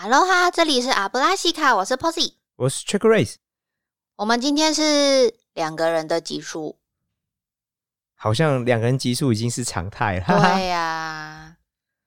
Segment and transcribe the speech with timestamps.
[0.00, 2.34] 哈喽哈，这里是阿布拉西卡，我是 Posy。
[2.54, 3.34] 我是 Check Race，
[4.14, 6.78] 我们今天是两个人的集数，
[8.14, 10.24] 好像两个人集数已经是常态了。
[10.28, 11.56] 对呀、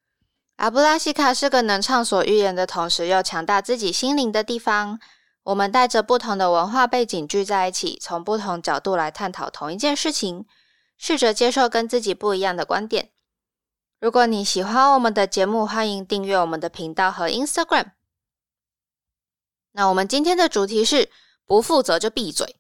[0.56, 4.98] 阿布拉西卡是个能畅所欲言的同时又强大自己心灵的地方。
[5.44, 10.46] 我们带着不同的文化背景聚在一起，从不同角度来探讨同一件事情，
[10.98, 13.10] 试着接受跟自己不一样的观点。
[14.02, 17.92] 如果你喜欢我们的节目，欢迎订阅我们的频道和 Instagram。
[19.74, 21.12] 那我们今天的主题是
[21.46, 22.56] 不负责就闭嘴。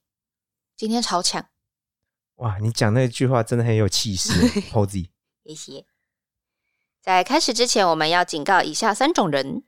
[0.77, 1.49] 今天超强，
[2.35, 4.31] 哇，你讲那句话真的很有气势，
[4.69, 5.09] Posy。
[5.43, 5.85] 谢谢。
[7.02, 9.63] 在开始之前，我们要警告以下三种人：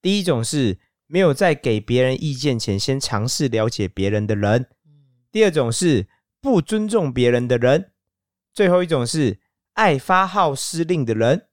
[0.00, 4.62] 第一种是没有在给别人意见前先尝试了解别人的人；
[5.32, 6.06] 第二种是
[6.40, 7.90] 不尊重别人的人；
[8.54, 9.40] 最后一种是
[9.76, 11.48] 爱发号施令的人。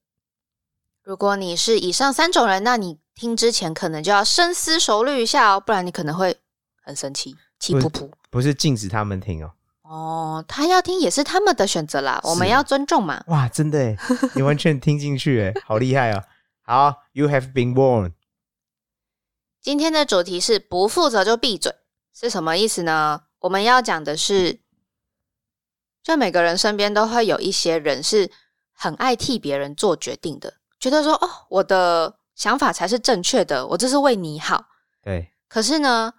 [1.04, 6.38] 如果你是以上三种人，那你听之前可能就要深思熟虑一下哦，不然你可能会
[6.82, 8.10] 很生气，气噗噗。
[8.30, 9.52] 不是禁止他们听哦。
[9.82, 13.22] 哦，他要听也是他们的选择啦，我们要尊重嘛。
[13.28, 13.98] 哇，真的耶，
[14.34, 16.24] 你完全听进去哎，好厉害哦！
[16.62, 18.14] 好，You have been warned。
[19.62, 21.76] 今天的主题是不负责就闭嘴，
[22.14, 23.24] 是什么意思呢？
[23.40, 24.62] 我们要讲的是，
[26.04, 28.30] 就每个人身边都会有一些人是
[28.74, 34.66] 很爱替别人做决定的，觉得说哦，我的想法才是正确的，我这是为你好。
[35.02, 36.14] 对，可是呢，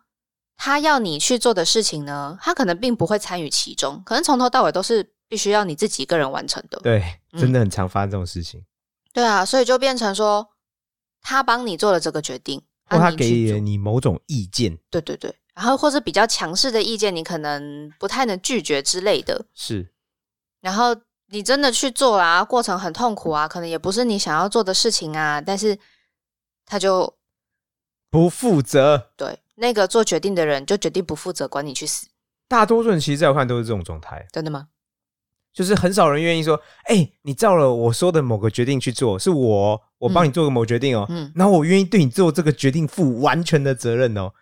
[0.56, 6.78] 他要你去做的事情呢，他可能并不会参与其中，可能从头到尾都是必须要你自己一个人完成的。
[6.80, 8.64] 对，嗯 真的很常发生这种事情，
[9.12, 10.48] 对啊，所以就变成说，
[11.20, 19.46] 他帮你做了这个决定，或他给了你某种意见，对对对，然后或是比较强势的意见，你可能不太能拒绝之类的。
[19.54, 19.88] 是
[20.60, 20.96] 然后
[21.28, 25.78] 你真的去做啦，过程很痛苦啊，可能也不是你想要做的事情啊，但是
[26.66, 27.14] 他就
[28.10, 29.10] 不负责。
[29.16, 32.08] 对那个做决定的人就决定不负责，管你去死，
[32.48, 34.68] 大多数人其实在我看都是这种状态，真的吗？
[35.52, 44.32] 就是很少人愿意说：“哎、你照了我说的某个决定去做，是我我帮你做个某决定哦，嗯然后我愿意对你做这个决定负完全的责任哦。”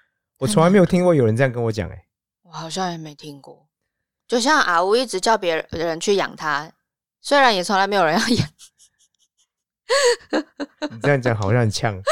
[0.43, 2.05] 我从来没有听过有人这样跟我讲，哎，
[2.43, 3.69] 我好像也没听过。
[4.27, 6.73] 就像阿乌一直叫别人去养它，
[7.21, 8.49] 虽然也从来没有人要养。
[10.91, 12.03] 你这样讲好像很呛。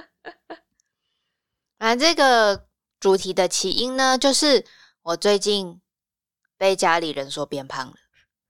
[1.78, 2.68] 反正这个
[2.98, 4.66] 主题的起因呢，就是
[5.00, 5.80] 我最近
[6.58, 7.94] 被家里人说变胖了。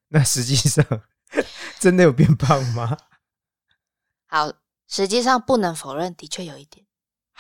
[0.09, 0.85] 那实际上
[1.79, 2.99] 真的有变胖吗？
[4.27, 4.53] 好，
[4.89, 6.85] 实际上不能否认，的确有一点。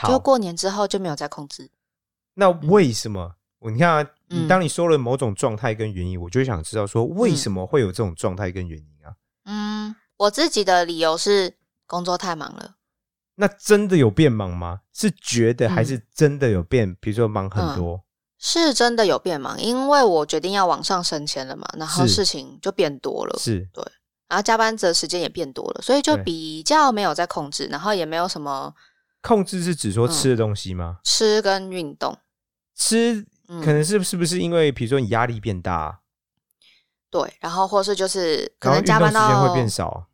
[0.08, 1.70] 就，过年之后就没有再控制。
[2.34, 3.34] 那为什么？
[3.70, 9.12] 你看啊，嗯你当你说了某种状态跟原因，我就想知道说为什么会有这种状态跟原因啊？
[9.44, 11.54] 嗯，我自己的理由是
[11.86, 12.76] 工作太忙了。
[13.34, 14.80] 那真的有变忙吗？
[14.92, 16.94] 是觉得嗯还是真的有变？
[17.00, 18.02] 比如说忙很多，
[18.38, 23.84] 是真的有变忙，因为我决定要往上升迁了嘛，然后事情就变多了，是对
[24.28, 28.74] 然后加班的时间也变多了，所以就比较没有在控制，然后也没有什么
[29.22, 30.98] 控制是指说吃的东西吗？
[31.04, 32.18] 吃跟运动。
[32.74, 36.00] 吃嗯可能是是不是因为比如说你压力变大，
[37.10, 40.06] 对，然后或是就是可能加班到间会变少？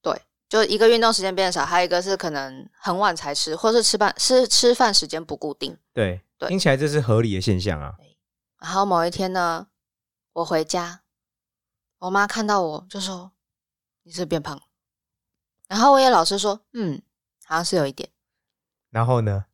[0.00, 5.76] 对，就一个运动时间变少，还有一个是可能很晚才吃，或是吃饭是吃饭时间不固定。
[5.92, 7.94] 对，对听起来这是合理的现象啊。
[8.60, 9.66] 然后某一天呢，
[10.32, 11.02] 我回家，
[11.98, 13.32] 我妈看到我就说
[14.04, 14.62] ：“你是不是变胖了。”
[15.68, 17.02] 然后我也老实说：“嗯，
[17.44, 18.08] 好像是有一点。
[18.94, 19.44] 然后呢？”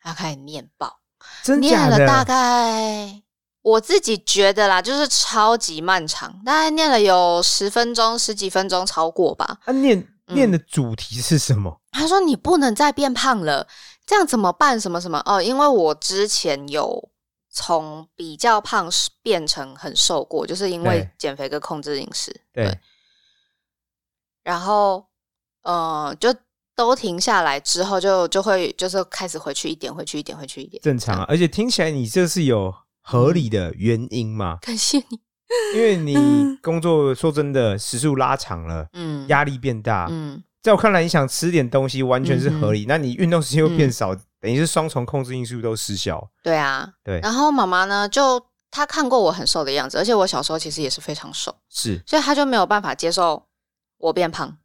[0.00, 1.00] 他开始念报，
[1.42, 2.22] 真念了大？
[2.24, 3.22] 概
[3.62, 9.58] 我自己觉得啦，就是超级漫长，大概念了有十分钟、十几分钟，超过吧。
[9.64, 11.80] 啊，念嗯念的主题是什么？
[11.90, 13.66] 他说你不能再变胖了，
[14.06, 14.80] 这样怎么办？
[14.80, 15.42] 什么什么哦？
[15.42, 17.10] 因为我之前有
[17.50, 18.88] 从比较胖
[19.22, 22.34] 变成很瘦过，就是因为对减肥跟控制饮食。
[22.54, 22.78] 对，
[24.42, 25.06] 然后
[25.62, 26.34] 呃，就
[26.80, 30.82] 都停下来之后就，就会就是开始回去一点，回去一点，回去一点。
[30.82, 31.24] 正常啊。
[31.28, 34.58] 而且听起来你这是有合理的原因嘛？
[34.62, 35.20] 感谢你。
[35.74, 36.16] 因为你
[36.62, 42.84] 工作说真的时速拉长了，嗯，压力变大，嗯，在我看来，你想吃点东西完全是合理。
[42.86, 46.30] 那你运动时间又变少，嗯等于是双重控制因素都失效。
[46.42, 46.88] 对啊。
[47.04, 48.40] 对，然后妈妈呢，就
[48.70, 51.54] 她看过我很瘦的样子，而且我小时候其实也是非常瘦。
[51.68, 53.44] 是所以她就没有办法接受
[53.98, 54.56] 我变胖，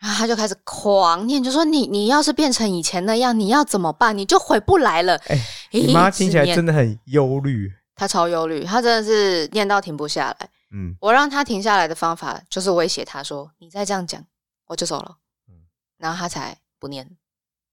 [0.00, 4.16] 然后他就开始狂念，就说你你要是变成以前那样，你要怎么办？
[4.16, 5.16] 你就回不来了。
[5.26, 5.38] 哎
[5.72, 7.70] 你妈听起来真的很忧虑。
[7.94, 10.48] 她超忧虑，她真的是念到停不下来。
[10.72, 14.24] 嗯，我让她停下来的方法就是威胁她说：“你再这样讲，
[14.68, 15.16] 我就走了。
[15.48, 15.54] 嗯”
[15.98, 17.08] 然后她才不念。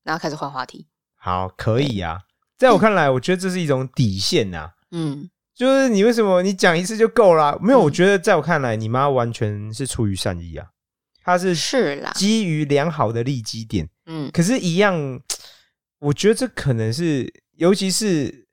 [0.03, 0.87] 然后开始换话题。
[1.15, 2.19] 好，可以啊。
[2.57, 7.57] 在我看来，我觉得这是一种底线呐、嗯就是你为什么你讲一次就够了？
[7.59, 10.67] 没有，嗯我觉得在我看来，你妈完全是出于善意啊，
[11.27, 13.89] 她是是啦，基于良好的利基点。
[14.05, 15.19] 嗯可是，一样，
[15.99, 18.47] 我觉得这可能是，尤其是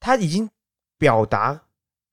[0.00, 0.48] 他已经
[0.96, 1.66] 表达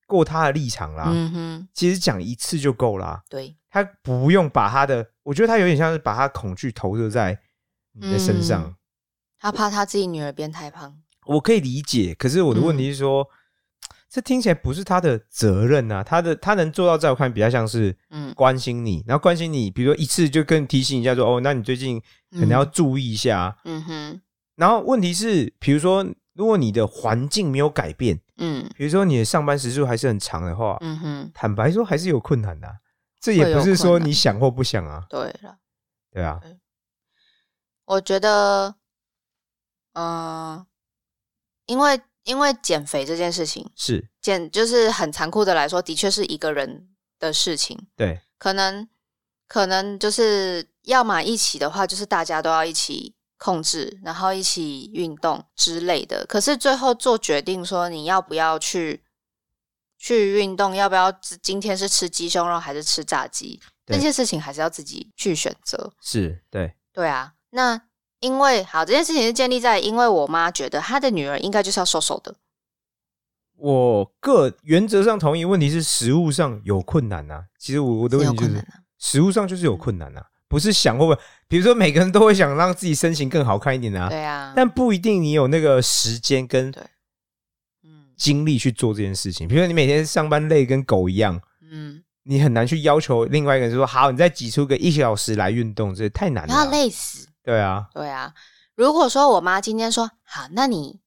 [0.06, 1.06] 过他的立场啦。
[1.08, 7.40] 嗯哼，其实讲一次就够啦，对，他不用把他的，我觉得他有点像是把他恐惧投射在
[7.94, 8.64] 你的身上。
[8.66, 8.76] 嗯
[9.40, 11.02] 他怕他自己女儿变太胖。
[11.26, 13.28] 我可以理解，可是我的问题是说，
[14.12, 16.04] 这听起来不是他的责任啊。
[16.04, 18.34] 他的他能做到，在我看比较像是嗯。
[18.36, 23.56] 关心你，然后关心你，比如说一次就跟提醒一下说，哦，那你最近可能要注意一下啊。
[23.64, 24.22] 嗯哼，
[24.56, 28.70] 然后问题是，比如说，如果你的环境没有改变，嗯。
[28.76, 32.74] 比如说你的上班时数还是很长的话，嗯哼，坦白说还是有困难的啊、
[33.22, 34.12] 这也不是说你。
[34.12, 35.58] 想或不想啊，对了，
[36.12, 36.42] 对啊，
[37.86, 38.76] 我觉得，
[39.94, 40.66] 嗯、
[41.66, 44.10] 因为因为减肥这件事情，是。
[44.22, 46.88] 减就是很残酷的来说，的确是一个人
[47.20, 48.88] 的事情，对，可能
[49.48, 56.26] 可能就是要么一起的话，就是大家都要一起控制，然后一起运动之类的。
[56.28, 59.04] 可是最后做决定说你要不要去
[59.98, 63.98] 去运动，要不要今天是吃鸡胸肉还是吃炸鸡，对。
[63.98, 65.92] 这些事情还是要自己去选择。
[66.00, 67.82] 是，对，对啊，那
[68.22, 72.36] 因为好这件事情是建立在因为我妈觉得她的女儿应该就是要瘦瘦的，
[73.58, 78.84] 我个原则上同意，问题是食物上有困难呐、其实我我的是问题就是有困难啊。
[79.00, 86.72] 实物上就是有困难呐、不是想会不会，比如说每个人都会想让自己身形更好看一点啊，对啊，但不一定你有那个时间跟
[87.84, 89.48] 嗯精力去做这件事情。
[89.48, 91.42] 比如说你每天上班累跟狗一样，
[91.72, 96.70] 嗯，你很难去要求另外一个人说好，你再挤出个一小时来运动，这太难了要。
[96.70, 97.28] 累死。
[97.44, 98.34] 对啊，对啊，
[98.76, 101.00] 如果说我妈今天说好，那你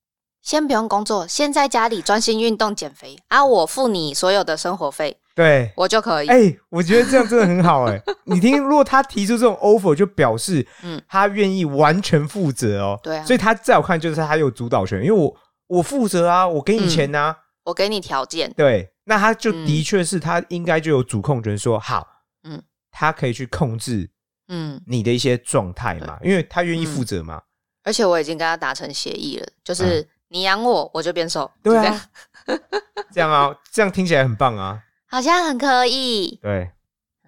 [0.42, 6.28] 先不用工作，先在家里专心运动减肥啊，我付你所有的生活费，对，我就可以。
[6.28, 11.00] 哎、我觉得这样真的很好哎、 你听，如果他提出这种 offer，就表示嗯。
[11.08, 12.98] 他愿意完全负责哦。
[13.02, 13.24] 对啊。
[13.24, 15.34] 所以他在我看就是他有主导权，因为我
[15.66, 17.34] 我负责啊，我给你钱呐、
[17.64, 19.64] 我给你条件，对，那他就嗯。
[19.66, 22.06] 的确是他应该就有主控权说，好，
[22.42, 22.62] 嗯。
[22.90, 24.10] 他可以去控制
[24.48, 27.42] 嗯，你的一些状态嘛，因为他愿意负责嘛。
[27.82, 31.44] 而且我已经跟他达成协议了，就是你养我，我就变瘦。
[31.44, 32.06] 嗯对啊，
[33.12, 34.82] 这样啊，这样听起来很棒啊。
[35.06, 36.38] 好像很可以。
[36.42, 36.70] 对，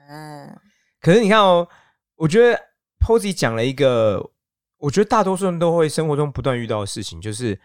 [0.09, 0.59] 嗯
[1.01, 1.69] 可是你看哦，
[2.17, 2.59] 我觉得
[2.99, 4.31] Posy 讲了一个，
[4.79, 7.61] 我觉得大多数人都会生活中不断遇到的事情，就是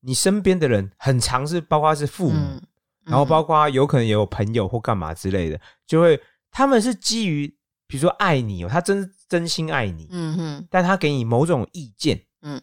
[0.00, 2.62] 你身边的人很常是，包括是父母，嗯，
[3.04, 6.18] 然后包括有可能也有朋友或干嘛之类的，就会
[6.50, 7.54] 他们是基于
[7.86, 10.66] 比如说爱你哦，他真真心爱你，嗯哼。
[10.70, 12.60] 但他给你某种意见，嗯，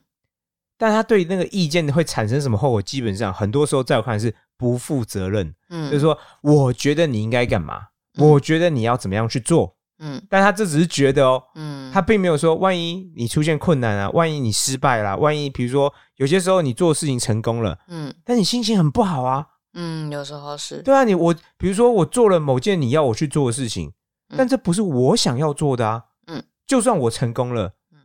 [0.78, 7.88] 但他对那个意见会产生什么后果，基本上很多时候在我看来是不负责任，嗯，就是说我觉得你应该干嘛，
[8.18, 8.28] 嗯。
[8.30, 10.22] 我觉得你要怎么样去做，嗯。
[10.30, 18.14] 但他这只是觉得哦，嗯，他并没有说，万一你出现困难啊，万一你失败啦，万一比如说有些时候你做事情成功了，嗯。
[18.26, 20.82] 但你心情很不好啊，嗯，有时候是。
[20.82, 23.94] 对啊，你我比如说我做了某件你要我去做的事情，嗯
[24.30, 28.00] 但这不是我想要做的啊，嗯，就算我成功了，嗯。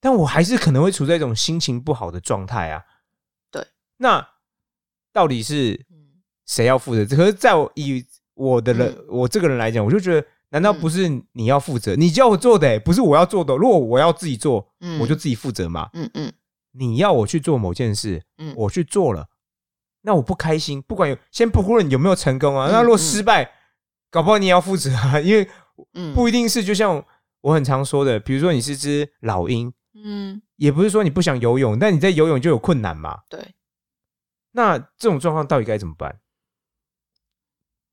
[0.00, 2.82] 但我还是可能会处在一种心情不好的状态啊，
[3.50, 3.66] 对，
[3.98, 4.28] 那
[5.12, 6.22] 到底是嗯。
[6.46, 7.04] 谁要负责？
[7.16, 9.04] 可是在我以我的人，嗯。
[9.08, 10.26] 我这个人来讲，我就觉得。
[10.50, 11.96] 难道不是你要负责？
[11.96, 13.56] 你叫我做的、欸，不是我要做的。
[13.56, 15.00] 如果我要自己做，嗯。
[15.00, 15.90] 我就自己负责嘛。
[15.94, 16.32] 嗯嗯。
[16.70, 18.54] 你要我去做某件事，嗯。
[18.56, 19.26] 我去做了，
[20.02, 23.50] 那我不开心，不管有先不论有没有成功啊，嗯那如果失败，
[24.10, 25.48] 搞不好你也要负责啊，因为
[25.94, 27.04] 嗯，不一定是就像
[27.40, 33.22] 我很常说的，比如说你是只老鹰，嗯也不是说你不想游泳，但你在游泳就有困难嘛。
[33.28, 33.54] 对，
[34.52, 36.20] 那这种状况到底该怎么办？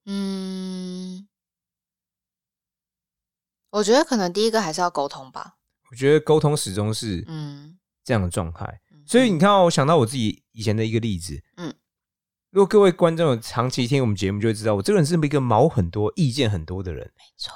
[0.06, 1.28] 嗯，
[3.72, 5.58] 我觉得可能第一个还是要沟通吧。
[5.90, 8.66] 我觉得沟通始终是嗯，这样的状态。
[8.92, 11.74] 嗯所以你看哦，我想到我自己以前的一个例子，嗯，
[12.52, 17.12] 如果各位观众有长期听我们节目，就会知道我这个人是一个毛很多、意见很多的人。
[17.18, 17.54] 没错，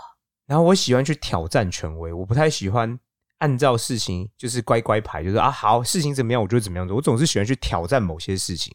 [0.48, 3.00] 然后我喜欢去挑战权威，我不太喜欢
[3.40, 8.74] 按照事情就是乖乖牌，就是啊好事情怎么样我就怎么样做，我总是喜欢去挑战某些事情。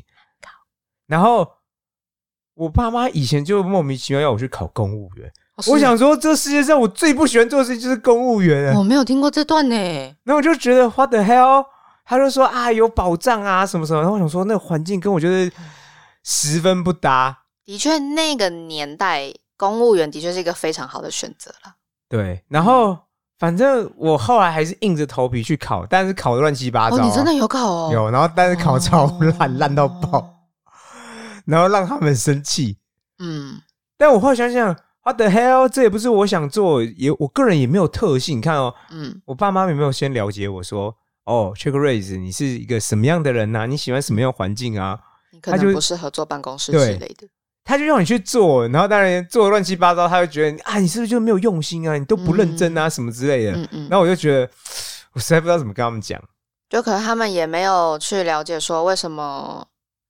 [1.07, 1.49] 然后
[2.55, 5.33] 我爸妈以前就莫名其妙要我去考公务员，
[5.67, 8.79] 我想说这世界上我最不喜欢做的事情就是公务员了。
[8.79, 9.77] 我没有听过这段呢。
[10.25, 11.65] 然后我就觉得 what the hell，
[12.05, 15.51] 他就说啊有保障啊什么什么，然后我想说那个环境跟我觉得
[16.23, 17.45] 十分不搭。
[17.65, 21.75] 的确，那个年代公务员的确是一个非常好的选择了。
[22.09, 22.99] 对，然后
[23.39, 27.91] 反正我后来还是硬着头皮去考，但是考的乱七八糟、你真的有考哦？
[27.93, 29.07] 有，然后但是考超
[29.39, 30.35] 烂，烂、到爆，哦。
[31.45, 32.79] 然后让他们生气。
[33.19, 33.61] 嗯
[33.99, 34.75] 但我后来想想
[35.05, 38.39] ，what the hell，这也不是我想做，也我个人也没有特性。
[38.39, 44.99] 你看哦，嗯我爸妈有没有先了解我说，哦 c h e c k r a i s e 你是一个什么样的人呐、你喜欢什么样的环境啊？
[45.33, 47.29] 你可能不适合坐办公室之类的。
[47.65, 51.97] 他就让你去做，然后当然做的乱七八糟，他就觉得啊，你是不是就没有用心啊？
[51.97, 53.53] 你都不认真啊，什么之类的。
[53.53, 54.51] 嗯嗯，然后我就觉得，
[55.13, 56.21] 我实在不知道怎么跟他们讲。
[56.69, 59.67] 就可能他们也没有去了解说为什么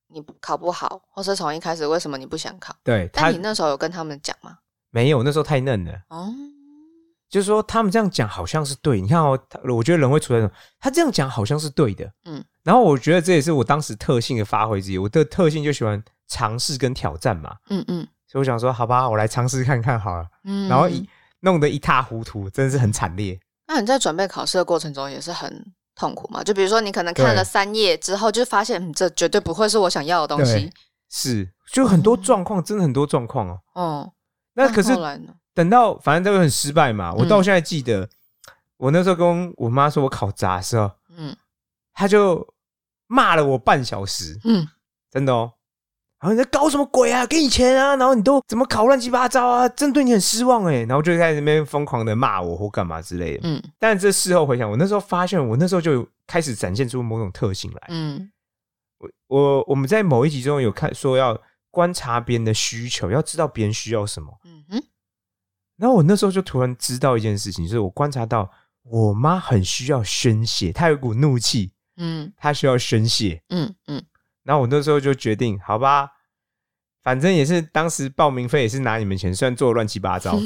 [0.08, 2.74] 你考不好，或是从一开始为什么你不想考。
[2.84, 4.58] 对他但你那时候有跟他们讲吗？
[4.90, 5.92] 没有，那时候太嫩了。
[6.08, 6.28] 哦，
[7.30, 9.00] 就是说，他们这样讲好像是对。
[9.00, 12.10] 你看哦，我觉得人会处在那种，他这样讲好像是对的。
[12.24, 14.98] 嗯，然后我觉得这也是我当时特性的发挥之一。
[14.98, 20.26] 我的特性就喜欢尝试跟挑战嘛，嗯嗯所以我想说，好吧，我来尝试看看好了。
[20.44, 20.68] 嗯。
[20.68, 21.06] 然后一
[21.40, 23.38] 弄得一塌糊涂，真的是很惨烈。
[23.66, 26.42] 那你在准备考试的过程中也是很痛苦嘛？
[26.44, 30.72] 就比如说你可能看了三页之后，就发现、嗯、这绝对不会是我想要的东西。
[31.10, 33.60] 是，就很多状况，真的很多状况哦。
[33.74, 34.12] 哦，
[34.54, 34.96] 那可是？
[35.52, 38.08] 等到反正都很失败嘛，我嗯到现在记得，
[38.76, 41.36] 我那时候跟我妈说我考砸的时候，嗯
[41.92, 42.46] 她就
[43.08, 44.68] 骂了我半小时，嗯
[45.10, 45.54] 真的哦。
[46.20, 47.24] 然后你在搞什么鬼啊？
[47.26, 49.68] 给你钱啊，然后你都怎么考乱七八糟啊？
[49.70, 50.82] 真对你很失望哎。
[50.84, 53.40] 然后就在那边疯狂的骂我或干嘛之类的。
[53.44, 57.86] 嗯但这事后回想，我那时候发现，我那时候就开始展现出某种特性来。
[57.88, 58.30] 嗯
[58.98, 64.30] 我我我们在某一集中有看说要观察别人的需求，要知道别人需要什么。
[64.44, 64.82] 嗯哼
[65.78, 68.50] 然后我那时候就突然知道一件事情，就是我观察到
[68.82, 73.42] 我妈很需要宣泄，她有股怒气，嗯她需要宣泄。
[73.48, 74.04] 嗯嗯
[74.50, 76.10] 然后我那时候就决定，好吧，
[77.04, 80.36] 反正也是当时报名费也是拿你们钱，虽然做的乱七八糟，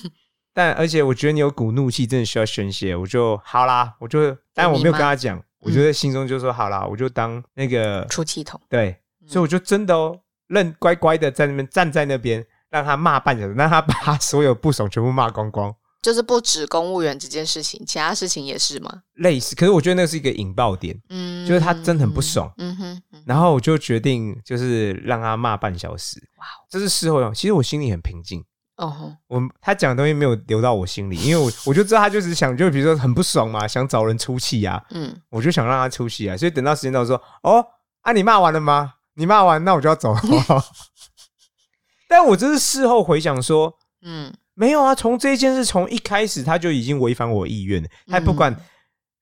[0.54, 8.58] 但而且我觉得你有股怒气，真的需要宣泄，我就好啦，我就，但我没有跟他讲，我就在心中就说好啦，我就当那个出气筒。
[8.66, 15.74] 对，所以我就真的哦，认乖乖的在那边站在那边，让他骂半小时，让他把所有不爽全部骂光光。
[16.02, 19.02] 就是不止公务员这件事情，其他事情也是吗？
[19.14, 26.18] 类似，可是我觉得那是一个引爆点，嗯，就是他真的很不爽嗯哼，嗯然后我就决定就是让他骂半小时。
[26.38, 28.44] 哇哦这是事后用，其实我心里很平静。
[28.76, 37.62] 哦，我他讲的东西没有流到我心里，因为我我就知道他就是想，就比如说很不爽嘛，想找人出气啊，嗯我就想让他出气啊，所以等到时间到说，哦，
[38.00, 38.94] 啊你骂完了吗？
[39.16, 40.20] 你骂完，那我就要走了。
[42.08, 48.60] 但我这是事后回想说，嗯没有啊，从这件事从一开始他就已经违反我意愿了，他不管、嗯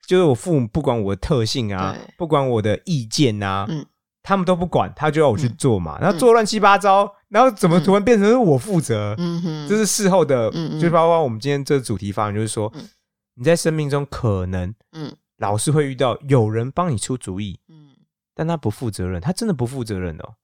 [0.04, 3.86] 就是我父母不管我的特性啊，不管我的意见啊，嗯。
[4.20, 9.14] 他们都不管，他就要我去做嘛，然后做乱七八糟，然后怎么突然变成是我负责？
[9.16, 12.88] 嗯哼，这是事后的，就包括我们今天这个主题发言，就是说、嗯。
[13.34, 15.14] 你在生命中可能嗯。
[15.38, 17.90] 老是会遇到有人帮你出主意，嗯，
[18.34, 20.34] 但他不负责任，他真的不负责任哦。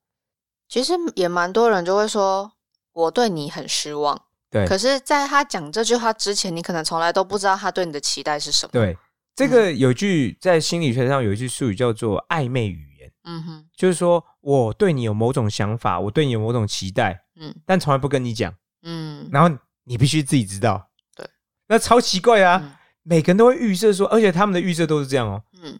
[0.69, 2.53] 其实也蛮多人就会说
[2.93, 4.23] 我对你很失望，
[4.55, 4.65] 对。
[4.69, 8.97] 可是在他讲这句话之前，你可能从来都不知道他对你的期待是什么。，对，
[9.35, 17.53] 这个有一句在心理学上有一句术语叫做暧昧语言，嗯哼，就是说我对你有某种想法，我对你有某种期待，嗯。
[17.67, 19.29] 但从来不跟你讲，嗯。
[19.33, 20.89] 然后你必须自己知道。
[21.17, 21.29] 对，
[21.67, 22.61] 那超奇怪啊！
[22.63, 22.77] 嗯。
[23.03, 25.79] 每个人都会预设说，而且他们的预设都是这样哦，嗯。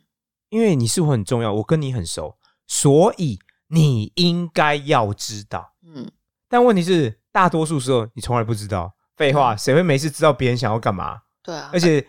[0.51, 3.39] 因为你是我很重要，我跟你很熟，所以
[3.69, 5.73] 你应该要知道。
[5.83, 6.11] 嗯，
[6.49, 8.95] 但问题是，大多数时候你从来不知道。
[9.17, 11.21] 废话，谁会没事知道别人想要干嘛？
[11.43, 12.01] 对啊，而且，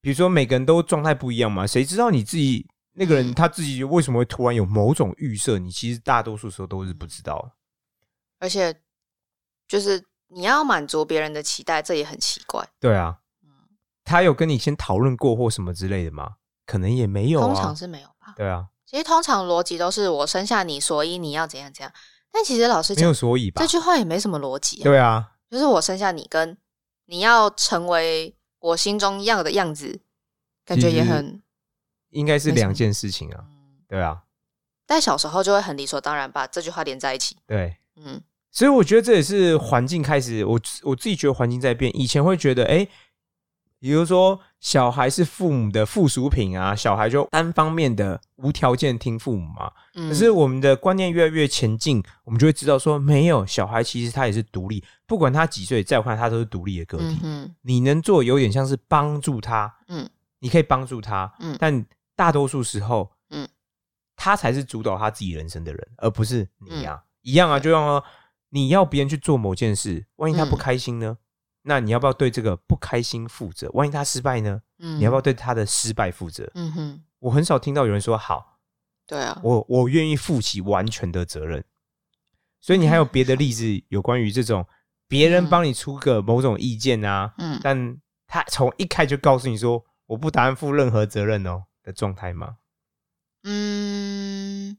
[0.00, 5.58] 比如说每个人都状态不一样嘛，谁知道你自己那个人嗯他自己为什么会突然有某种预设？
[5.58, 7.56] 你其实大多数时候都是不知道。
[8.38, 8.80] 而且
[9.66, 12.64] 就是你要满足别人的期待，这也很奇怪。
[12.78, 13.50] 对啊，嗯，
[14.04, 16.34] 他有跟你先讨论过或什么之类的吗？
[16.66, 17.74] 可能也没有啊通常。
[17.74, 18.34] 是没有吧？
[18.36, 21.92] 对啊，其实通常逻辑都是我生下你，所以你要怎样怎样。
[22.32, 23.68] 但其实老师没有，所以吧这？
[23.68, 24.84] 句话也没什么逻辑、啊。
[24.84, 26.56] 对啊，就是我生下你，跟
[27.06, 30.00] 你要成为我心中要的样子，
[30.64, 31.42] 感觉也很。
[32.10, 33.44] 应该是两件事情啊。
[33.48, 34.22] 嗯对啊，
[34.86, 37.36] 但小时候就会很理所当然把这句话连在一起。
[37.46, 37.76] 对。
[37.96, 41.94] 嗯所以我觉得这也是环境开始，我我自己觉得环境在变。
[41.96, 42.86] 以前会觉得，哎、
[43.78, 49.70] 比如说小孩是父母的附属品啊，小孩就单方面的无条件听父母嘛。
[49.96, 57.18] 嗯，可是我们的观念越来越前进，我们就会知道说，没有小孩其实他也是独立，不管他几岁，在我看来他都是独立的个体。
[57.24, 63.48] 嗯你能做有点像是帮助他，嗯你可以帮助他，嗯但大多数时候，嗯
[64.14, 67.02] 他才是主导他自己人生的人，而不是你啊。
[67.22, 68.04] 一样啊，就像说
[68.50, 71.18] 你要别人去做某件事，万一他不开心呢？
[71.62, 73.70] 那你要不要对这个不开心负责？
[73.72, 74.60] 万一他失败呢？
[74.78, 76.50] 嗯，你要不要对他的失败负责？
[76.54, 78.58] 嗯哼，我很少听到有人说好，
[79.06, 81.64] 对啊，我我愿意负起完全的责任。
[82.60, 84.66] 所以你还有别的例子，有关于这种
[85.08, 92.58] 别人帮你出个某种意见啊，嗯，但他从一开就告诉你说我不打算负任何责任哦的状态吗？
[93.44, 94.78] 嗯，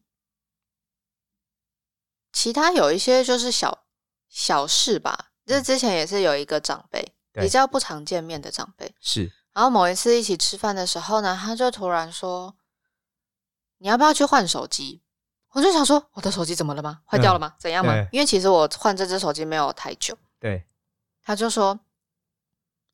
[2.31, 3.85] 其他有一些就是小
[4.29, 5.32] 小事吧。
[5.45, 12.55] 这之前也是有一个长辈，比较不常见面的长辈，是然后某一次一起吃饭的时候呢，他就突然说
[13.79, 15.01] ：“你要不要去换手机？”
[15.53, 17.01] 我就想说：“我的手机怎么了吗？
[17.05, 17.53] 坏掉了吗？
[17.59, 20.17] 怎样吗？”因为其实我换这只手机没有太久。
[20.39, 20.63] 对
[21.23, 21.79] 他就说：“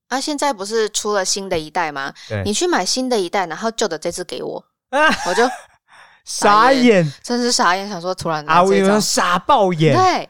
[0.10, 2.14] 啊，现在不是出了新的一代吗？
[2.44, 5.50] 你去买新的一代，然后旧的这只给我。”啊，我就
[6.26, 10.30] 傻眼，真是傻眼，想说突然啊，我这一招说傻爆眼，对，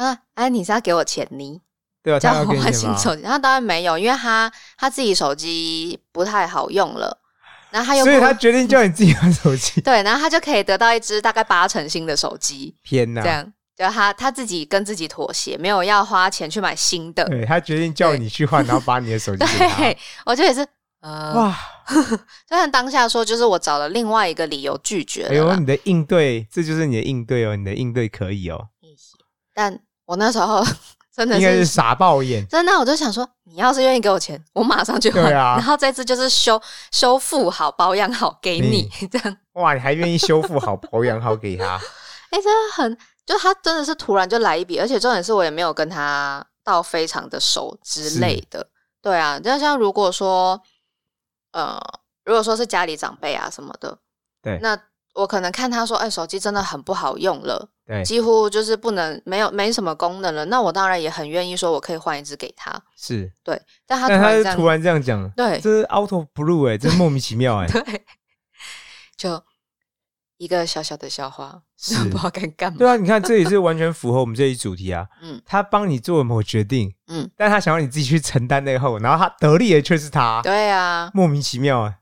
[0.00, 1.60] 啊，哎，你是要给我钱呢？
[2.02, 2.18] 对啊？
[2.18, 2.46] 叫我？
[2.46, 7.18] 换新手机，他当然没有，因为他他自己手机不太好用了，
[7.70, 9.80] 然后他又不所以他决定叫你自己换手机。
[9.82, 13.20] 对，然后他就可以得到一只大概八成新的手机， 天哪！
[13.22, 17.24] 这样，就他他自己跟自己妥协，没有要花钱去买新的。
[17.28, 20.66] 对他决定叫你去换，然后把你的手 机给他对。，我就也是，
[21.02, 21.58] 呃，哇，
[22.48, 28.68] 虽然当下说就是我找了另外一个理由拒绝了哎呦，你的应对，这就是你的应对哦，你的应对可以哦，
[29.54, 29.78] 但
[30.10, 30.60] 我那时候
[31.14, 32.44] 真的应该是是傻爆眼。
[32.48, 35.22] 真的，我就想说，你要是愿意给我钱，我马上就换。
[35.22, 39.36] 对啊 然后这次就是修修复好、保养好给你，这样。
[39.52, 41.78] 哇，你还愿意修复好、 保养好给他？
[42.30, 48.66] 哎、真的很，就他真的是突然就来一笔，而且重点是我也没有跟他到非常的熟之类的。
[49.00, 50.60] 对啊，就像如果说，
[51.52, 51.80] 呃，
[52.24, 53.96] 如果说是家里长辈啊什么的，
[54.42, 54.76] 对那
[55.14, 62.80] 我可能看他说，哎、手机真的很不好用了，对，几乎就是不能没有没什么功能了，那我当然也很愿意说我可以换一只给他。
[62.96, 67.82] 是，对，但他突但他然这样，是突然这样讲，对这是 out of blue 哎， 真莫名其妙哎，对，
[69.16, 69.42] 就
[70.38, 72.78] 一个小小的笑话，是 不知道该干嘛。
[72.78, 75.06] 对啊，你看这也是 完全符合我们这一主题啊。
[75.22, 81.96] 嗯他帮你做了某决定，嗯，但他想要你自己去承担那个后果，然后他得利的却是他，对啊，莫名其妙啊。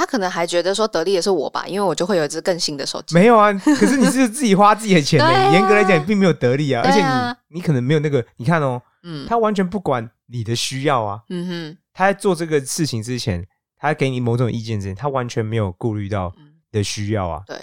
[0.00, 3.14] 他可能还觉得说得利的是我吧，因为我就会有一只更新的手机。
[3.14, 13.46] 没有啊，可是你是自己花自己的钱的， 严格来讲你并没有得利啊，而且你你可能没有那个，你看哦，嗯，他完全不管你的需要啊，嗯哼，他在做这个事情之前，
[13.78, 16.32] 他给你某种意见之前，他完全没有顾虑到
[16.72, 17.42] 的需要啊。
[17.46, 17.54] 对，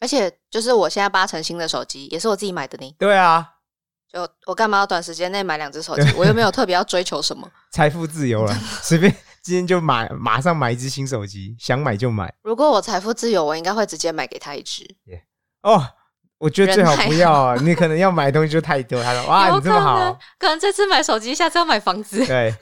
[0.00, 3.46] 而且就是我现在八成新的手机也是我自己买的呢，对啊，
[4.10, 6.10] 就我干嘛要短时间内买两只手机？
[6.16, 7.46] 我又没有特别要追求什么。
[7.70, 14.96] 财富自由了，随便今天就买，马上买一只新手机，想买就买如果我财富自由，我应该会直接买给他一只。
[15.62, 15.90] 哦。
[16.38, 19.02] 我觉得最好不要啊，你可能要买的东西就太多。
[19.02, 22.26] 他说：“哇，你这么好，可能这次买手机，下次要买房子。
[22.26, 22.52] 对。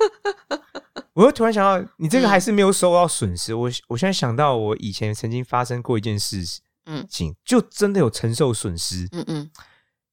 [1.14, 3.52] ”我又突然想到，你这个嗯还是没有收到损失。
[3.54, 6.44] 我我现在想到，我以前曾经发生过一件事
[6.86, 9.08] 嗯情，就真的有承受损失。
[9.10, 9.50] 嗯嗯，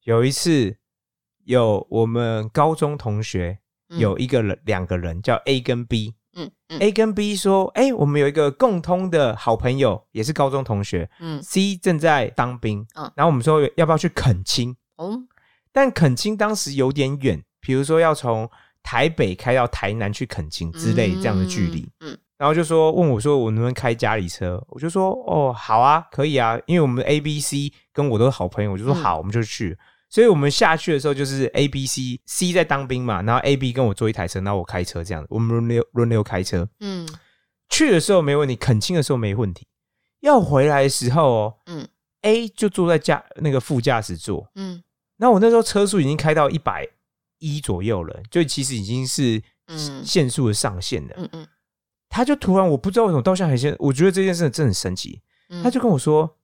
[0.02, 0.76] 有一次，
[1.44, 3.58] 有我们高中同学
[3.90, 6.16] 嗯有一个人，两个人叫 A 跟 B。
[6.34, 11.08] 嗯嗯 A 跟 B 说：“哎、我们有一个共通的好朋友，也是高中同学。
[11.18, 14.76] 嗯 C 正在当兵，嗯然后我们说要不要去垦青？
[14.96, 15.18] 哦
[15.72, 18.50] 但垦青当时有点远，比如说要从
[18.82, 21.88] 台北开到台南去垦青之类这样的距离。
[22.00, 24.64] 嗯然后就说问我说我能不能开家里车？
[24.68, 29.76] 我就说哦好啊，可以啊，因为我们 A、B、C 跟我都是好朋友，我就说嗯好，我们就去。
[30.10, 36.68] 所以我们下去的时候就是 A、B、C、C 在当兵嘛，然后 A、B 跟我坐一台车，然后我开车这样，我们轮流轮流开车。
[36.80, 37.08] 嗯。
[37.68, 39.68] 去的时候没问题，恳亲的时候没问题，
[40.20, 41.88] 要回来的时候哦，嗯。
[42.22, 44.82] A 就坐在驾那个副驾驶座，嗯。
[45.16, 46.84] 那我那时候车速已经开到一百
[47.38, 50.04] 一左右了，就其实已经是嗯。
[50.04, 51.14] 限速的上限了。
[51.16, 51.46] 嗯嗯。
[52.08, 55.22] 他就突然我不知道为什么到现在还现，我觉得这件事真的很神奇。
[55.48, 56.36] 嗯，他就跟我说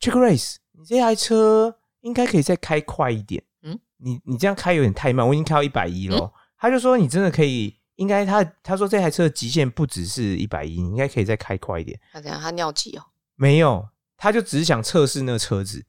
[0.00, 3.42] ：“Chick Race，你这台车应该可以再开快一点。
[3.62, 6.32] 嗯，你你这样开有点太慢，我已经开到一百一了。
[6.56, 11.98] 他就说：“你真的可以，应该他他说这台车的极限不只是一百一，你应该可以再开快一点。
[12.12, 12.40] 他怎样？
[12.40, 13.02] 他尿急哦。
[13.36, 15.84] 没有，他就只是想测试那个车子。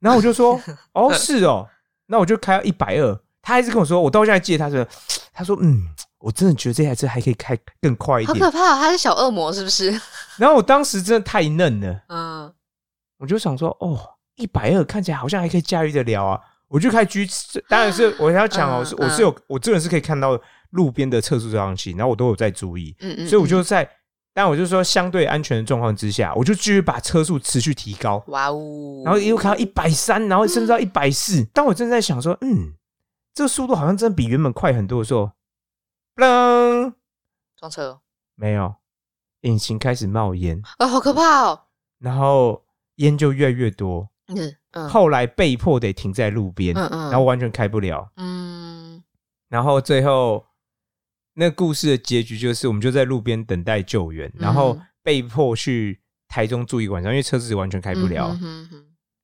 [0.00, 0.60] 然后我就说
[0.92, 1.68] ：“哦，是哦。”
[2.06, 4.86] 那我就开到一百二，他还是跟我说，我到现在记得他说，
[5.32, 5.82] 他说：“嗯，
[6.18, 8.38] 我真的觉得这台车还可以开更快一点。
[8.38, 8.80] 好可怕、哦！
[8.80, 9.90] 他是小恶魔是不是？”
[10.36, 12.02] 然后我当时真的太嫩了。
[12.08, 12.52] 嗯
[13.18, 16.40] 我就想说，哦，一百二看起来好像还可以驾驭得了啊！
[16.68, 17.28] 我就开狙，
[17.68, 20.40] 当然是 我要讲哦，嗯是我是有我这个人是可以看到
[20.70, 23.88] 路边的测速照相器，然后我都有在注意，嗯嗯，所以我就嗯在，
[24.32, 31.44] 当我就说相对安全的状况之下，我就继续把车速持续提高，哇哦，然后一路开到一百三，然后甚至到一百四。
[31.52, 32.72] 当我正在想说，嗯，
[33.34, 35.30] 这个速度好像真的比原本快很多的时候，
[36.16, 36.94] 噔，
[37.58, 38.00] 撞车。
[38.34, 38.76] 没有，
[39.42, 41.64] 引擎开始冒烟，啊，好可怕哦！
[41.98, 42.64] 然后
[42.96, 44.56] 烟就越来越多，嗯。
[44.72, 44.88] 嗯。
[44.88, 48.10] 后来被迫得停在路边，嗯嗯，然后完全开不了。
[48.16, 49.02] 嗯。
[49.48, 50.46] 然后最后
[51.34, 58.36] 那故事的结局就是，我们就在路边等待救援，然后嗯被迫去台中住一晚上，因为车子完全开不了。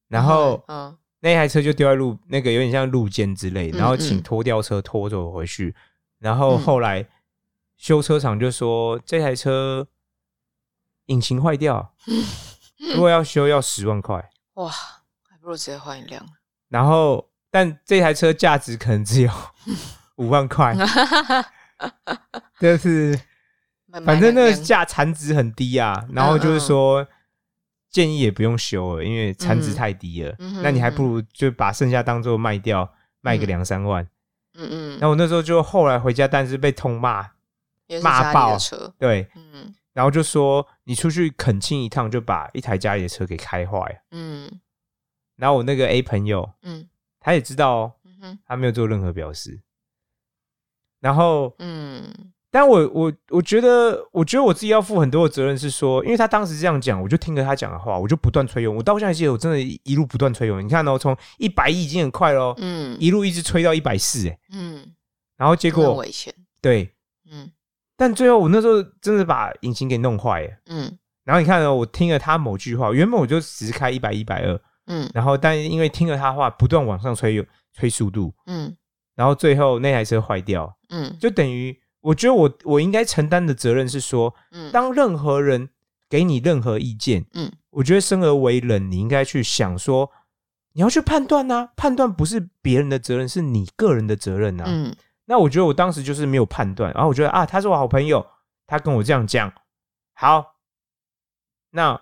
[0.09, 5.75] 然后嗯那台车就丢在路，那个有点像路肩之类，嗯然后请拖吊车拖走回去。
[6.19, 7.09] 然后后来
[7.77, 9.87] 修车厂就说这台车
[11.07, 11.95] 引擎坏掉，
[12.95, 14.31] 如果要修要十万块。
[14.55, 14.98] 哇，还
[15.49, 16.23] 不如直接换一辆。
[16.69, 19.31] 然后但这台车价值可能只有
[20.17, 20.77] 五万块，
[22.61, 23.19] 就是
[24.05, 26.05] 反正那个价残值很低啊。
[26.13, 27.07] 然后就是说
[27.89, 30.35] 建议也不用修了，因为残值太低了。
[30.39, 32.87] 嗯那你还不如就把剩下当做卖掉，
[33.23, 34.07] 卖个嗯两三万。
[34.53, 37.27] 嗯嗯，然后我那时候就后来回家，但是被痛骂，
[38.03, 44.03] 骂爆的车，对，嗯然后就说你出去恳亲一趟，就把一台家里的车给开坏。
[44.11, 44.61] 嗯
[45.39, 46.87] 然后我那个 A 朋友嗯
[47.19, 49.59] 他也知道哦，嗯哼他没有做任何表示。
[51.01, 52.13] 然后，嗯
[52.51, 58.73] 但我我我觉得，我觉得我自己要负很多的责任，是说，因为他当时这样讲，我就听了他讲的话，我就不断吹油。
[58.73, 60.61] 我到现在记得，我真的一路不断吹油。
[60.61, 64.95] 你看哦，从一百一已经很快喽，嗯一路一直吹到一百四，哎，嗯，
[65.37, 66.35] 然后结果危险。
[66.63, 66.91] 对，
[67.31, 67.53] 嗯
[67.97, 70.51] 但最后我那时候真的把引擎给弄坏了。
[70.67, 75.09] 嗯然后你看哦，我听了他某句话，原本我就只是开一百一百二，嗯。
[75.15, 78.77] 然后但因为听了他话，不断往上吹油吹速度，嗯。
[79.15, 81.17] 然后最后那台车坏掉，嗯。
[81.21, 84.73] 就等于我觉得我我应该承担的责任是说，嗯。
[84.73, 85.69] 当任何人
[86.09, 87.53] 给你任何意见，嗯。
[87.71, 90.11] 我觉得生而为人，你应该去想说，
[90.73, 94.95] 你要去判断呐、判断不是别人的责任，是你个人的责任呐、嗯。
[95.27, 98.27] 那我觉得我当时就是没有判断，然后我觉得啊，他是我好朋友，
[98.67, 99.53] 他跟我这样讲，
[100.15, 100.55] 好，
[101.71, 102.01] 那嗯，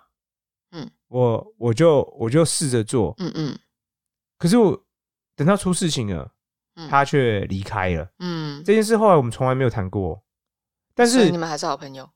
[1.08, 3.58] 我我就我就试着做，嗯嗯
[4.38, 4.84] 可是我
[5.34, 6.32] 等到出事情了，
[6.74, 8.08] 嗯他却离开了。
[8.18, 10.22] 嗯，这件事后来我们从来没有谈过，
[10.94, 12.08] 但是你们还是好朋友。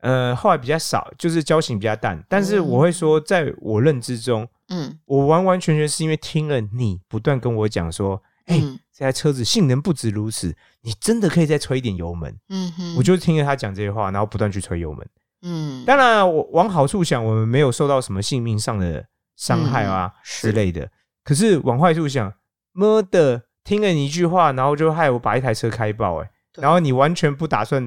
[0.00, 2.24] 呃后来比较少，就是交情比较淡。
[2.28, 12.38] 但是我会说，在我认知中，嗯我完完全全是因为听了你不断跟我讲说，哎、嗯这台车子性能不止如此，你真的可以再吹一点油门。
[12.48, 15.08] 嗯哼，我就听了他讲这些话，然后不断去吹油门。
[15.42, 20.90] 嗯，当然，我往好处想，我们没有受到什么性命上的伤害啊、嗯之类的。
[21.24, 22.32] 可是往坏处想，
[22.72, 27.84] 妈的，听了你一句话，然后就害我把一台车开爆、哎，然后你完全不打算，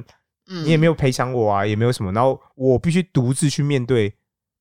[0.49, 0.63] 嗯。
[0.63, 4.13] 你也没有赔偿我啊，也没有什么，然后我必须独自去面对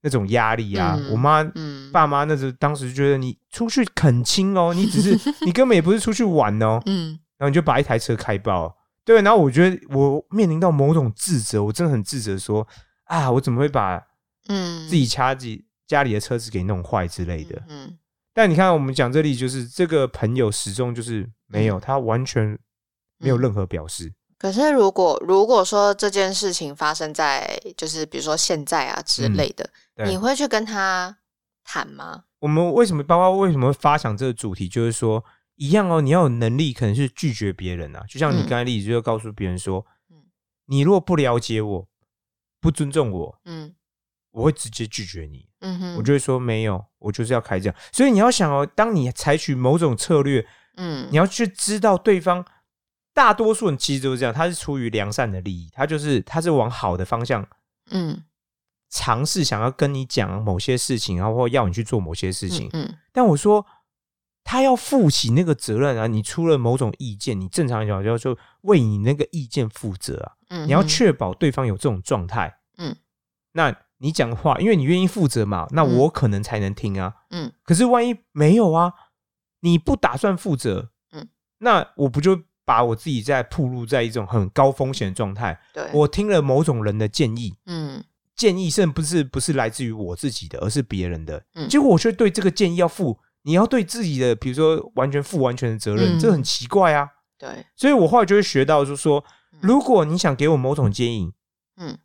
[0.02, 0.96] 那种压力啊。
[0.98, 1.92] 嗯我妈、嗯。
[1.92, 7.18] 爸妈那时候当时觉得你出去恳亲哦，你只是 你根本也不是出去玩哦，嗯。
[7.38, 12.66] 然后你就把一台车开爆，对，然后我觉得我面临到某种自责，我真的很自责说，
[13.04, 14.00] 啊，我怎么会把
[14.48, 17.62] 嗯自己家自己家里的车子给弄坏之类的？
[17.68, 17.96] 嗯
[18.32, 22.56] 但你看，我们讲这里就是这个朋友始终就是没有，他完全
[23.18, 24.12] 没有任何表示。
[24.38, 31.18] 可是如果如果说这件事情发生在就是比如说现在啊之嗯类的，对你会去跟他
[31.64, 32.22] 谈吗？
[32.38, 35.22] 我们为什么包括为什么会发想这个主题，就是说
[35.60, 38.02] 一样哦，你要有能力，可能是拒绝别人啊。
[38.08, 40.16] 就像你嗯刚才例子，就告诉别人说，嗯
[40.64, 41.88] 你如果不了解我，
[42.60, 43.74] 不尊重我，嗯
[44.30, 45.48] 我会直接拒绝你。
[45.60, 47.76] 嗯哼，我就会说没有，我就是要开这样。
[47.92, 50.46] 所以你要想哦，当你采取某种策略，
[50.76, 52.44] 嗯你要去知道对方。
[53.12, 57.46] 大多数人其实都是这样，他是出于良善的利益，他就是他是往好的方向
[57.90, 58.24] 嗯
[58.88, 62.70] 尝试想要跟你讲某些事情，然后或要你去做某些事情。
[62.72, 63.66] 嗯但我说
[64.42, 66.06] 他要负起那个责任啊！
[66.06, 70.32] 你出了某种意见，你正常讲就要说为你那个意见负责啊！
[70.48, 72.96] 嗯，你要确保对方有这种状态，嗯，
[73.52, 77.14] 那你讲话，因为你愿意负责嘛，那嗯我可能才能听啊。
[77.30, 78.92] 嗯可是万一没有啊，
[79.60, 85.60] 你不打算负责，嗯，那我不就把我自己在暴露在一种很高风险的状态？
[85.72, 88.02] 对，我听了某种人的建议，嗯
[88.34, 97.08] 建议甚至不是不是来自于我自己的，而是别人的，嗯结果我却对这个建议要负，你要对自己的，比如说完全负完全的责任，嗯这很奇怪啊。
[97.38, 101.32] 对，所以我后来就会学到，就是说，嗯如果你想给我某种建议，
[101.76, 101.98] 嗯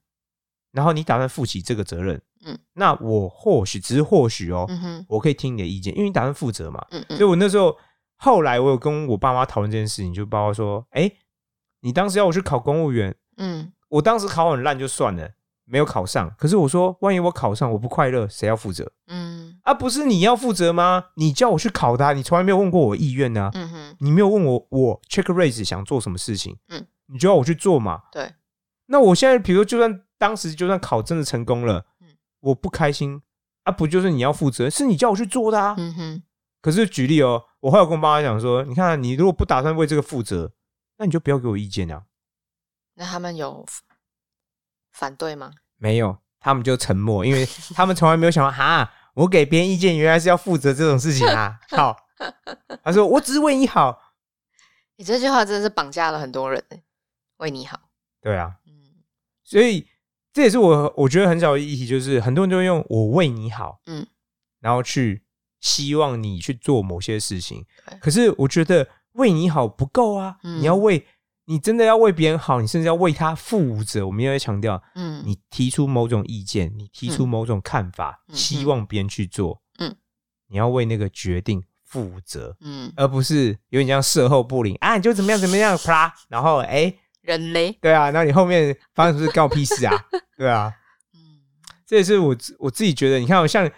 [0.72, 6.86] 然后你打算负起这个责任，嗯，那我或许只是或许哦，嗯我可以听你的意见，因为你打算负责嘛。
[6.92, 7.78] 嗯嗯所以我那时候
[8.18, 11.12] 后来我有跟我爸妈讨论这件事情，就包括说，哎、
[11.82, 15.30] 你当时要我去考公务员，嗯我当时考很烂就算了，
[15.66, 16.34] 没有考上。
[16.38, 18.90] 可是我说，万一我考上，我不快乐，谁要负责？
[19.08, 21.08] 嗯啊，不是你要负责吗？
[21.16, 28.04] 你叫我去考的啊、你从来没有问过我意愿呢、嗯哼你没有问我我 check raise 想做什么事情，嗯，你就要我去做嘛。
[28.12, 28.36] 对，
[28.86, 33.20] 那我现在比如就算当时就算考真的成功了，嗯我不开心
[33.64, 35.74] 啊，不就是你要负责，是你叫我去做的啊。
[35.80, 36.24] 嗯哼，
[36.62, 40.52] 可是举例哦，我后来跟我爸妈讲说，你看你如果不打算为这个负责，
[41.00, 42.04] 那你就不要给我意见啊。
[42.94, 43.66] 那他们有
[44.92, 45.52] 反对吗？
[45.78, 51.60] 没有，他们就沉默，因为他们从来没有想到，哈，我给别人意见原来是要负责这种事情啊。
[51.76, 51.98] 好，
[52.84, 54.14] 他说我只是为你好。
[54.98, 56.84] 你这句话真的是绑架了很多人欸，
[57.38, 57.80] 为你好。
[58.22, 59.04] 对啊，嗯
[59.44, 59.88] 所以
[60.32, 64.08] 这也是我我觉得很小的议题，就是很多人都会用我为你好，嗯，
[64.60, 65.24] 然后去
[65.60, 67.66] 希望你去做某些事情。
[68.00, 71.06] 可是我觉得为你好不够啊，嗯你要为
[71.46, 74.06] 你真的要为别人好，你甚至要为他负责。
[74.08, 77.30] 我们也会强调，嗯，你提出某种意见，你提出嗯。
[77.30, 79.96] 某种看法，嗯希望别人去做，嗯，
[80.48, 89.94] 你要为那个决定负责，嗯，而不是有点像事后不灵啊，你就怎么样怎么样，啪，然后哎、人类，对啊，那你后面发生什么事关我屁事啊？
[90.38, 90.74] 对啊，
[91.14, 91.46] 嗯。
[91.86, 93.70] 这也是我我自己觉得，你看，我像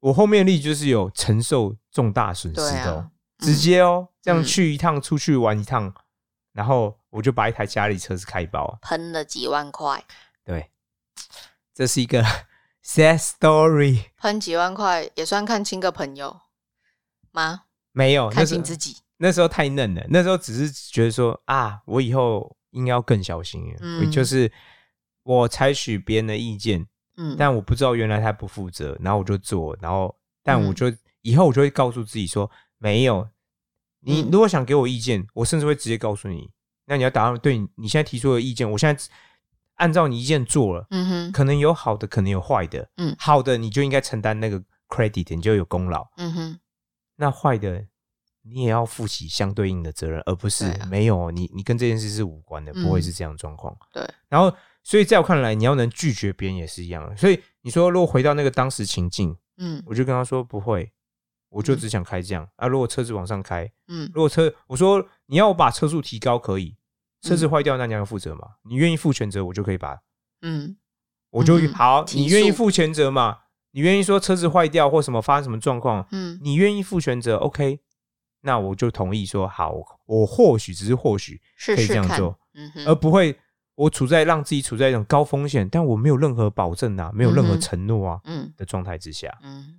[0.00, 4.44] 我后面例就是有承受重大损失的、直接哦，这样嗯。
[4.44, 5.92] 去一趟出去玩一趟，
[6.52, 10.04] 然后我就把一台家里车子开包，喷了几万块，
[10.44, 10.70] 对，
[11.74, 12.22] 这是一个
[12.84, 14.04] sad story。
[14.16, 16.40] 喷几万块也算看清个朋友
[17.32, 17.64] 吗？
[17.92, 18.98] 没有，看清自己。
[19.16, 23.74] 那时候太嫩了，那时候只是觉得说啊，我以后应该要更小心。
[23.80, 24.50] 嗯就是
[25.24, 30.86] 我采取别人的意见，嗯，但我不知道原来他不负责，然后我就做，然后但嗯我就、
[31.22, 33.28] 以后我就会告诉自己说，没有，
[34.00, 36.48] 你嗯如果想给我意见，我甚至会直接告诉你，
[36.88, 39.04] 那你要打算对你你现在提出的意见，我现在
[39.74, 46.58] 按照你意见做了，嗯哼，可能有好的，可能有坏的，嗯好的你就应该承担那个 credit，你就有功劳，嗯哼，
[47.16, 47.84] 那坏的
[48.42, 53.76] 你也要负起相对应的责任，而不是、没有你你跟这件事是无关的，嗯不会是这样状况。
[53.92, 54.50] 对，然后，
[54.82, 57.14] 所以在我看来，你要能拒绝别人也是一样的。
[57.14, 60.90] 所以你说，如果回到那个当时情境，嗯我就跟他说不会，
[61.50, 62.66] 我就嗯只想开这样、啊。
[62.66, 66.74] 如果车子往上开，嗯如果车我说你要我把车速提高可以，
[67.22, 68.42] 车子嗯坏掉那你要负责嘛？
[68.64, 69.98] 你愿意负全责，我就可以把
[70.42, 70.76] 嗯
[71.30, 73.38] 我就、嗯好，你愿意负全责嘛？
[73.72, 77.80] 你愿意说车子坏掉或什么发生什么状况，嗯你愿意负全责，OK，
[78.40, 79.74] 那我就同意说好，
[80.06, 83.38] 我或许只是或许可以这样做，嗯哼，而不会
[83.74, 89.74] 我处在让自己处在一种高风险，但我没有任何保证啊，没有任何承诺啊嗯的状态之下，嗯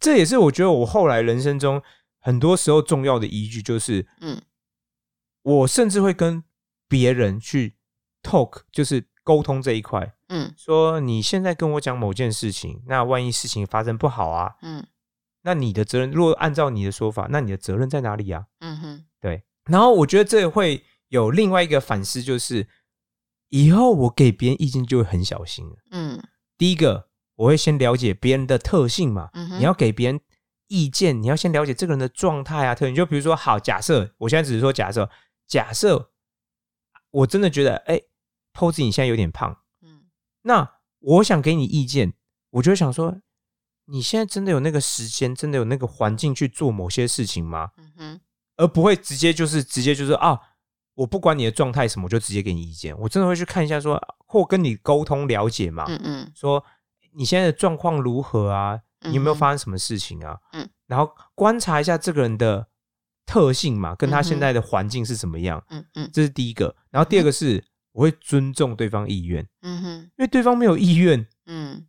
[0.00, 1.80] 这也是我觉得我后来人生中
[2.18, 4.40] 很多时候重要的依据，就是嗯
[5.46, 6.42] 我甚至会跟
[6.88, 7.76] 别人去
[8.20, 10.52] talk，就是沟通这一块，嗯。
[10.56, 14.84] 说你现在跟我讲某件事情，那万一事情发生不好啊，嗯。
[15.42, 18.46] 那你的责任，如果按照你的说法，那你的责任在哪里啊？
[18.58, 22.66] 嗯哼，对，然后我觉得这会有另外一个反思，就是
[23.50, 25.76] 以后我给别人意见就会很小心了。
[25.92, 26.20] 嗯。
[26.58, 29.58] 第一个，我会先了解别人的特性嘛，嗯哼。
[29.60, 30.20] 你要给别人
[30.66, 32.92] 意见，你要先了解这个人的状态啊、特性。
[32.92, 35.08] 就比如说，好，假设我现在只是说假设，
[35.46, 36.10] 假设
[37.10, 38.00] 我真的觉得，哎、
[38.52, 40.06] p o s e 你现在有点胖，嗯
[40.42, 42.14] 那我想给你意见，
[42.50, 43.20] 我就会想说，
[43.86, 47.70] 你现在真的有那个时间，真的有那个环境去做某些事情吗？
[47.76, 48.20] 嗯哼，
[48.56, 50.38] 而不会直接就是直接就是啊，
[50.94, 52.98] 我不管你的状态什么，我就直接给你意见。
[52.98, 56.64] 我真的会去看一下说，或跟你沟通了解嘛，嗯嗯说
[57.12, 58.80] 你现在的状况如何啊？
[59.02, 60.38] 你有没有发生什么事情啊？
[60.52, 62.66] 嗯，然后观察一下这个人的
[63.26, 66.10] 特性嘛，跟他现在的环境是怎么样，嗯嗯。
[66.12, 66.74] 这是第一个。
[66.90, 67.62] 然后第二个是
[67.92, 69.88] 我会尊重对方意愿，嗯哼。
[70.16, 71.26] 因为对方没有意愿。
[71.46, 71.86] 嗯，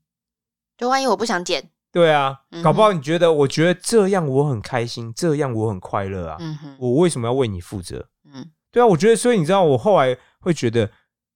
[0.78, 8.10] 就万一我不想剪，对啊，嗯搞不好你觉得，我觉得这样我很开心，这样我很快乐啊，嗯哼，我为什么要为你负责？
[8.26, 8.52] 嗯。
[8.72, 10.92] 对啊，我觉得，所以你知道，我后来会觉得，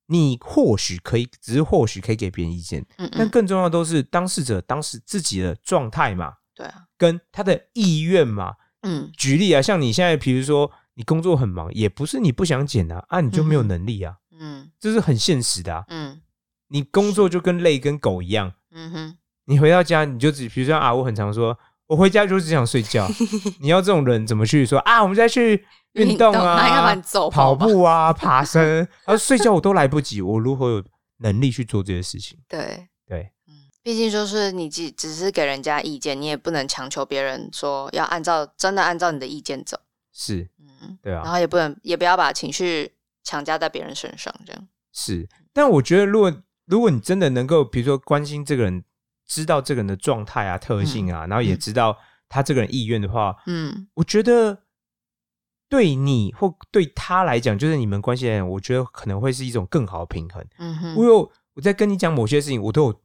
[0.07, 8.55] 你或许可以，只是或许可以给别人意见，嗯嗯，但更重要的都是当事者当时自己的状态嘛，对啊，跟他的意愿嘛。
[8.81, 15.83] 嗯举例啊，像你现在，比如说你工作很忙，也不是你不想减啊，啊，你就没有能力啊，嗯这是很现实的啊。
[15.89, 16.21] 嗯
[16.69, 23.05] 你工作就跟累跟狗一样，嗯哼，你回到家你就只，比如说啊，我很常说，我回家就只想睡觉。
[23.59, 25.03] 你要这种人怎么去说啊？
[25.03, 30.83] 我们再去运动啊你，揍跑，步啊， 爬山，然后睡觉我都来不及，我如何有
[31.17, 32.37] 能力去做这些事情？
[32.47, 32.87] 对。
[33.05, 33.40] 对，嗯，
[33.83, 39.79] 毕竟就是你只只是给人家意见，你也不能强求别人说要按照真的按照你的意见走，
[40.13, 45.27] 是，嗯，对啊，然后也不能也不要把情绪强加在别人身上，这样，是。
[45.53, 46.33] 但我觉得，如果
[46.65, 48.83] 如果你真的能够，比如说关心这个人，
[49.27, 51.97] 知道这个人的状态啊、特性啊，然后也嗯知道
[52.29, 54.59] 他这个人意愿的话，嗯我觉得
[55.67, 60.45] 对你或对他来讲，就是你们关系来讲，我觉得可能会是一种更好的平衡。
[60.59, 63.01] 嗯哼，我有我在跟你讲某些事情，我都有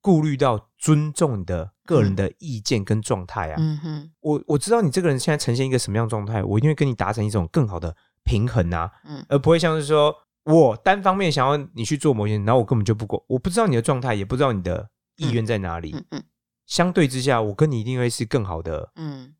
[0.00, 3.56] 顾虑到尊重你的个人的意见跟状态啊。
[3.58, 15.92] 嗯哼，我我知道你这个人现在呈现一个什么样的状态，我一定会跟你达成一种更好的平衡啊，嗯而不会像是说我单方面想要你去做某些，然后我根本就不管，我不知道你的状态，也不知道你的意愿在哪里。
[15.94, 16.22] 嗯嗯
[16.66, 19.34] 相对之下，我跟你一定会是更好的嗯，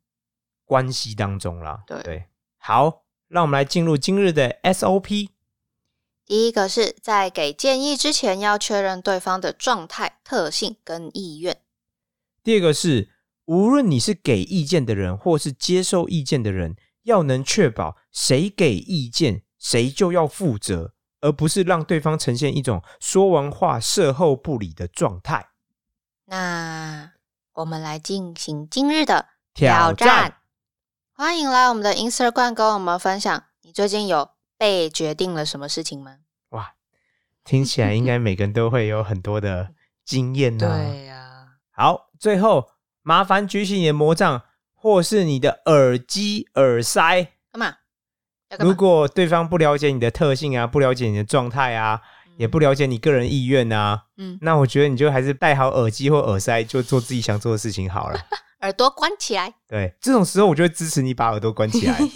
[0.65, 1.81] 关系当中啦。
[1.87, 2.25] 对
[2.57, 5.29] 好，让我们来进入今日的 SOP。
[6.31, 11.61] 第一个是在给建议之前，要确认对方的状态、特性跟意愿。
[12.41, 13.09] 第二个是，
[13.43, 25.49] 无论你是给意见的人，或是接受意见的人，要能确保谁给意见，谁就要负责，而不是让对方呈现一种说完话事后不理的状态。
[26.27, 27.11] 那
[27.55, 30.37] 我们来进行今日的挑战
[31.11, 34.29] 欢迎来我们的 Instagram 跟我们分享，你最近有
[34.61, 36.17] 被决定了什么事情吗？
[36.49, 36.73] 哇，
[37.43, 39.69] 听起来应该每个人都会有很多的
[40.05, 42.69] 经验呢、对呀、好，最后
[43.01, 44.43] 麻烦举起你的魔杖，
[44.75, 47.23] 或是你的耳机、耳塞。
[47.51, 47.77] 干嘛？
[48.59, 48.75] 如？
[48.75, 51.99] 果对方不了解你的特性啊，不了解你的状态啊，
[52.37, 58.19] 也不了解你个人意愿啊，嗯，那我觉得你就还是戴好耳机或耳塞，就做自己想做的事情好了。
[58.61, 59.55] 耳朵关起来。
[59.67, 61.97] 对，这种时候我就会支持你把耳朵关起来。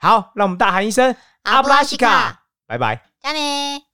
[0.00, 3.02] 好，让我们大喊一声阿布拉西卡，拜拜。
[3.22, 3.89] 加你。